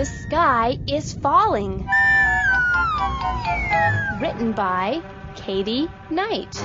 [0.00, 1.86] The sky is falling.
[4.18, 5.02] Written by
[5.36, 6.56] Katie Knight.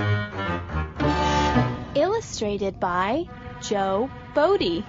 [1.98, 3.26] Illustrated by
[3.62, 4.86] Joe Bodie.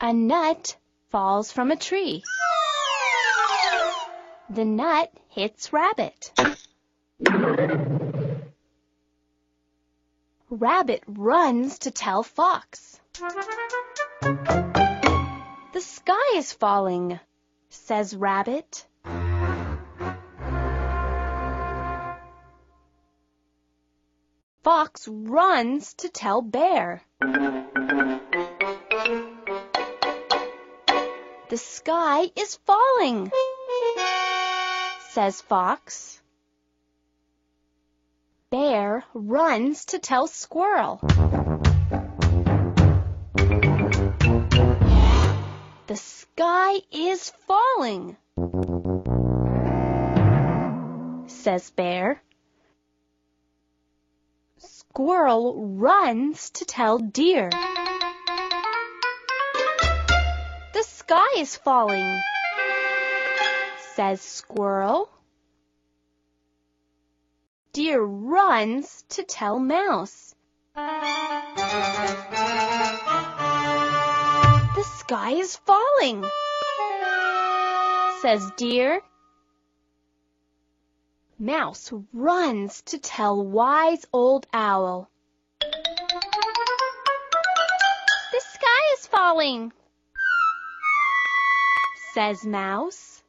[0.00, 0.74] A nut
[1.10, 2.22] falls from a tree.
[4.48, 6.32] The nut hits Rabbit.
[10.52, 13.00] Rabbit runs to tell Fox.
[15.72, 17.18] The sky is falling,
[17.70, 18.86] says Rabbit.
[24.62, 27.00] Fox runs to tell Bear.
[31.48, 33.32] The sky is falling,
[35.12, 36.21] says Fox.
[38.52, 41.00] Bear runs to tell Squirrel.
[45.86, 48.18] The sky is falling,
[51.28, 52.20] says Bear.
[54.58, 57.48] Squirrel runs to tell Deer.
[60.74, 62.20] The sky is falling,
[63.94, 65.08] says Squirrel.
[67.72, 70.34] Deer runs to tell Mouse.
[70.74, 70.82] The
[74.82, 76.22] sky is falling,
[78.20, 79.00] says Deer.
[81.38, 85.08] Mouse runs to tell Wise Old Owl.
[85.60, 85.70] The
[88.52, 89.72] sky is falling,
[92.12, 93.22] says Mouse.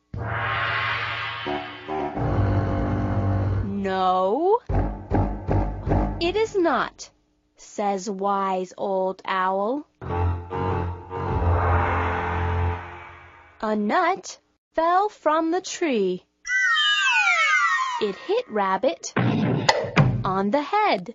[3.83, 4.59] No,
[6.21, 7.09] it is not,
[7.57, 9.85] says Wise Old Owl.
[13.59, 14.39] A nut
[14.73, 16.23] fell from the tree.
[17.99, 21.13] It hit Rabbit on the head.